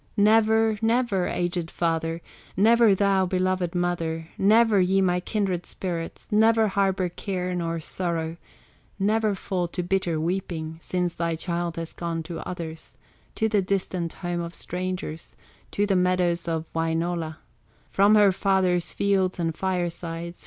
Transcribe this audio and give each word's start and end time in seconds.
"Never, 0.17 0.79
never, 0.81 1.27
aged 1.27 1.69
father, 1.69 2.23
Never, 2.57 2.95
thou, 2.95 3.27
beloved 3.27 3.75
mother, 3.75 4.29
Never, 4.35 4.81
ye, 4.81 4.99
my 4.99 5.19
kindred 5.19 5.67
spirits, 5.67 6.27
Never 6.31 6.69
harbor 6.69 7.07
care, 7.07 7.53
nor 7.53 7.79
sorrow, 7.79 8.37
Never 8.97 9.35
fall 9.35 9.67
to 9.67 9.83
bitter 9.83 10.19
weeping, 10.19 10.79
Since 10.81 11.13
thy 11.13 11.35
child 11.35 11.75
has 11.75 11.93
gone 11.93 12.23
to 12.23 12.39
others, 12.47 12.95
To 13.35 13.47
the 13.47 13.61
distant 13.61 14.13
home 14.13 14.41
of 14.41 14.55
strangers, 14.55 15.35
To 15.73 15.85
the 15.85 15.95
meadows 15.95 16.47
of 16.47 16.65
Wainola, 16.73 17.37
From 17.91 18.15
her 18.15 18.31
father's 18.31 18.91
fields 18.91 19.37
and 19.37 19.55
firesides. 19.55 20.39